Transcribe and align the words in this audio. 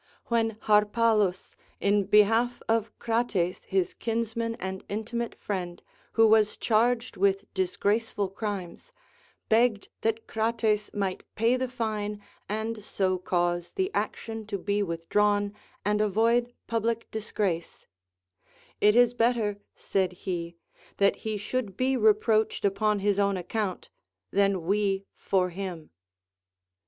When 0.29 0.57
Harpalus, 0.63 1.55
in 1.79 2.05
behalf 2.05 2.63
of 2.67 2.91
Crates 2.97 3.65
his 3.65 3.93
kinsman 3.93 4.55
and 4.55 4.83
intimate 4.89 5.35
friend, 5.35 5.79
who 6.13 6.27
was 6.27 6.57
charged 6.57 7.17
with 7.17 7.45
disgraceful 7.53 8.27
crimes, 8.29 8.91
begged 9.47 9.89
that 10.01 10.25
Crates 10.25 10.91
might 10.91 11.21
pay 11.35 11.55
the 11.55 11.67
fine 11.67 12.19
and 12.49 12.83
so 12.83 13.19
cause 13.19 13.73
the 13.73 13.91
action 13.93 14.47
to 14.47 14.57
be 14.57 14.81
Avithdrawn 14.81 15.53
and 15.85 16.01
avoid 16.01 16.51
public 16.65 17.11
disgrace;— 17.11 17.85
It 18.81 18.95
is 18.95 19.13
better, 19.13 19.59
said 19.75 20.13
he, 20.25 20.55
that 20.97 21.17
he 21.17 21.37
should 21.37 21.77
be 21.77 21.95
reproached 21.95 22.65
upon 22.65 23.01
his 23.01 23.19
own 23.19 23.37
account, 23.37 23.89
than 24.31 24.65
we 24.65 25.05
for 25.15 25.51
him. 25.51 25.91